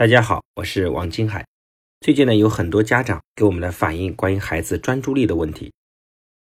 [0.00, 1.44] 大家好，我是王金海。
[2.00, 5.70] 最近呢，有很多家长给我们来反映关于孩子专注力的问题。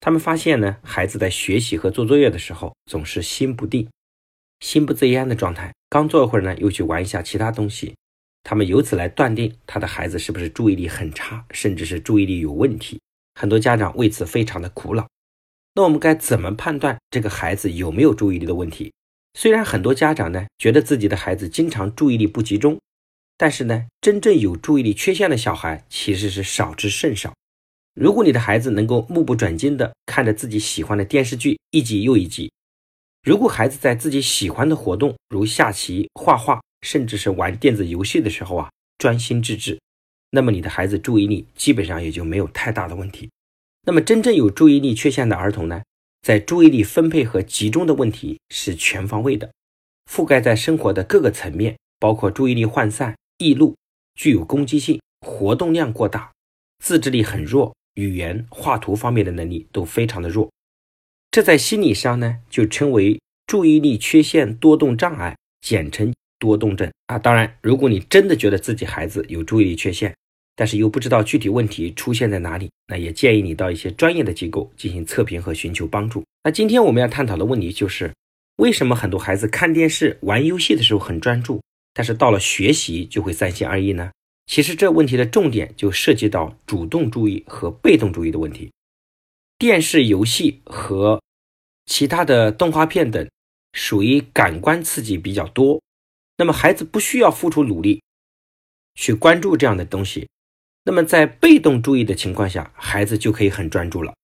[0.00, 3.88] 他们发现呢，孩子在学习和做作业的时候，总是心不定、
[4.58, 5.72] 心不自焉的状态。
[5.88, 7.94] 刚做一会儿呢，又去玩一下其他东西。
[8.42, 13.00] 他们由此来断定他的孩子是不是注意力很差，甚至是注意力有问题。
[13.36, 15.06] 很多家长为此非常的苦恼。
[15.74, 18.92] 那我们该怎么判断这个孩子有没有注意力的问题？
[19.34, 22.76] 虽然很多家长呢，觉得自己的孩子经常注意力不集中。
[23.38, 27.34] 但是呢，真正有注意力缺陷的小孩其实是少之甚少。
[27.94, 32.50] 如果你的孩子能够目不转睛地看着自己喜欢的电视剧一集又一集，
[33.22, 39.78] 如果孩子在自己喜欢的活动如下棋、画画，甚至是玩电子游戏的时候啊，专心致志，
[40.30, 43.30] 那么你的孩子注意力基本上也就没有太大的问题。
[43.86, 45.82] 那么真正有注意力缺陷的儿童呢，
[46.22, 49.50] 在注意力分配和集中的问题是全方位的，
[50.10, 53.14] 覆盖在生活的各个层面，包括注意力涣散。
[53.38, 53.74] 易怒，
[54.14, 56.32] 具有攻击性，活动量过大，
[56.82, 60.50] 自制力很弱，语言、画图方面的能力都非常的弱。
[61.30, 67.18] 这在心理上呢，就称为注意力缺陷多动障碍，简称多动症啊。
[67.18, 70.14] 当然，如果你真的觉得自己孩子有注意力缺陷，
[70.54, 76.24] 但是又不知道具体问题出现在哪里，那也建议你到一些专业的机构进行测评和寻求帮助。
[76.44, 78.10] 那今天我们要探讨的问题就是，
[78.56, 81.60] 为什么很多孩子看电视、玩游戏的时候很专注？
[81.96, 84.10] 但是到了学习就会三心二意呢？
[84.44, 88.70] 其实这问题的重点就涉及到主动注意和被动注意的问题。
[89.56, 91.22] 电视游戏和
[91.86, 93.26] 其他的动画片等
[93.72, 95.80] 属于感官刺激比较多，
[96.36, 98.02] 那么孩子不需要付出努力
[98.94, 100.28] 去关注这样的东西。
[100.84, 104.14] 那么在被动注意的情况下，孩子就可以很专注了。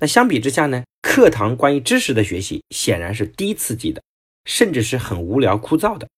[0.00, 0.82] 那相比之下呢？
[1.00, 4.02] 课堂关于知识的学习显然是低刺激的，
[4.44, 6.08] 甚至是很无聊枯燥的。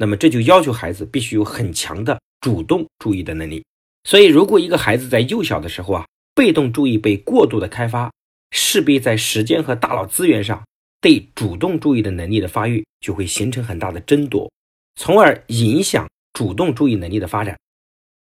[0.00, 3.62] 那么这就要求孩子必须有很强的主动注意的能力。
[4.04, 8.10] 所以，如果一个孩子在幼小的时候啊，被动注意被过度的开发，
[8.50, 10.64] 势必在时间和大脑资源上
[11.02, 14.50] 对主动注意的能力的发育就会形成很大的争夺，
[14.96, 17.58] 从而影响主动注意能力的发展。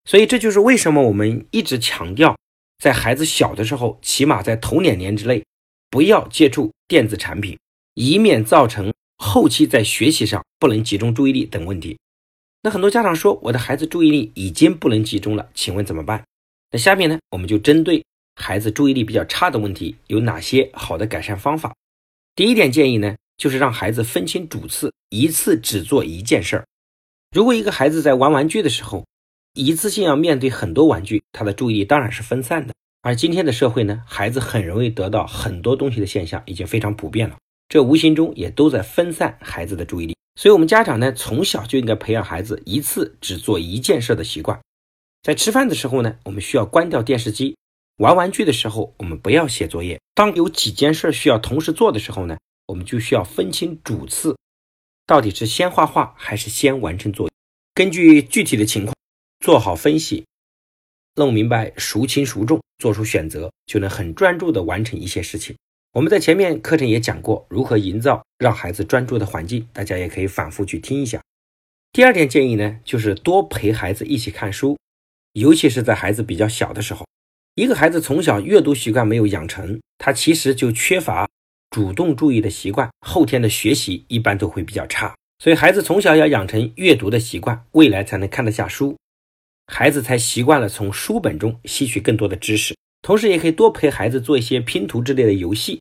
[0.05, 2.37] 所以，这就是为什么我们一直强调，
[2.77, 5.43] 在孩子小的时候，起码在头两年之内，
[5.89, 7.59] 不要接触电子产品，
[7.94, 8.93] 以免造成。
[9.34, 11.99] 后期在学习上不能集中注意力等问题，
[12.62, 16.25] 那很多家长说我的孩子注意力已经不能集中了，请问怎么办？
[16.71, 18.05] 那下面呢，我们就针对
[18.37, 21.75] 孩子注意力比较差的问题有哪些好的改善方法。
[22.37, 26.65] 第一点建议呢，就是让孩子分清主次，一次只做一件事儿。
[27.33, 29.05] 如果一个孩子在玩玩具的时候，
[29.55, 32.72] 一次性要面对很多玩具，他的注意力当然是分散的。
[33.03, 37.37] 而今天的社会呢，孩子很容易得到很多东西的现象已经非常普遍了。
[37.69, 44.61] 这无形中也都在分散孩子的注意力，所以，我们家长呢，从小就应该培养孩子一次只做一件事的习惯。
[45.23, 47.57] 在吃饭的时候呢，我们需要关掉电视机；
[47.97, 49.99] 玩玩具的时候，我们不要写作业。
[50.15, 52.37] 当有几件事需要同时做的时候呢，
[52.67, 54.37] 我们就需要分清主次，
[55.07, 57.33] 到底是先画画还是先完成作业。
[57.75, 58.95] 根据具体的情况
[59.41, 60.25] 做好分析，
[61.17, 65.57] 弄明白孰轻孰重，做出选择，就能很专注地完成一些事情。
[65.94, 71.22] 我们在前面课程也讲过如何营造让孩子专注的环境，大家也可以反复去听一下。
[71.93, 74.77] 第二点建议呢，就是多陪孩子一起看书，
[75.34, 77.06] 尤其是在孩子比较小的时候。
[77.54, 81.28] 一个孩子从小阅读习惯没有养成，他其实就缺乏
[81.71, 85.15] 主动注意的习惯，后天的学习一般都会比较差。
[85.38, 88.97] 所以孩子从小要养成阅读的习惯，未来才能看得下书，
[89.69, 92.75] 孩子才习惯了从书本中吸取更多的知识。
[93.04, 95.78] 同时，也可以多陪孩子做一些拼图之类的游戏，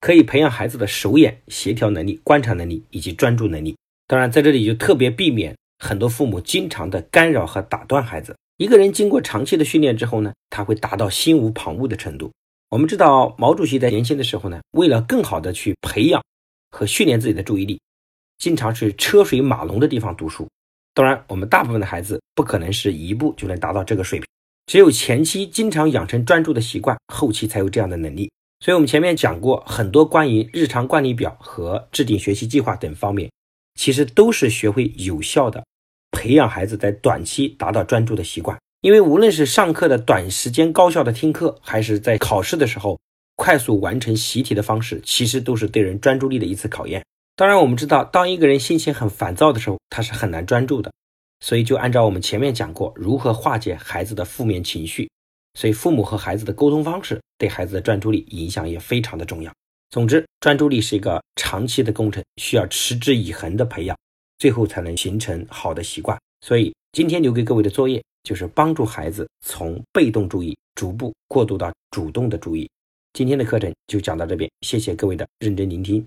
[0.00, 3.76] 可以培养孩子的手眼协调能力、观察能力以及专注能力。
[4.06, 8.36] 当然，在这里就特别避免很多父母经常的干扰和打断孩子。
[8.56, 12.30] 一个人经过长期的训练之后呢，他会达到心无旁骛的程度。
[12.68, 16.22] 我们知道，毛主席在年轻的时候呢，为了更好的去培养
[16.70, 17.80] 和训练自己的注意力，
[18.38, 20.46] 经常去车水马龙的地方读书。
[20.94, 24.29] 当然，我们大部分的孩子不可能是一步就能达到这个水平。
[24.66, 28.30] 只有前期经常养成专注的习惯，后期才有这样的能力。
[28.60, 33.30] 所以，我们前面讲过很多关于日常惯例表和制定学习计划等方面，
[33.74, 35.64] 其实都是学会有效的
[36.10, 38.58] 培养孩子在短期达到专注的习惯。
[38.82, 42.98] 因为无论是上课的短时间高效的听课，还是在考试的时候
[43.36, 47.04] 快速完成习题的方式，其实都是对人专注力的一次考验。
[47.36, 50.92] 当然，我们知道，当一个人心情很烦躁的时候，他是很难专注的。
[51.40, 55.10] 所以，就按照我们前面讲过，如何化解孩子的负面情绪。
[55.54, 59.52] 所以，父母和孩子的沟通方式对孩子的专注力影响也非常的重要。
[59.88, 63.96] 总之，专注力是一个长期的工程，需要持之以恒的培养，
[64.38, 66.16] 最后才能形成好的习惯。
[66.42, 72.70] 所以，今天留给各位的作业就是帮助孩子从被动注意逐步过渡到主动的注意。
[73.12, 76.06] 今天的课程就讲到这边，谢谢各位的认真聆听。